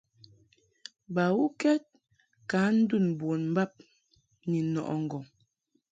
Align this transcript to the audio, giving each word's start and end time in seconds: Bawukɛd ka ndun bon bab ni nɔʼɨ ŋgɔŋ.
Bawukɛd 1.13 1.83
ka 2.49 2.59
ndun 2.77 3.05
bon 3.19 3.41
bab 3.55 3.71
ni 4.49 4.59
nɔʼɨ 4.73 4.95
ŋgɔŋ. 5.03 5.23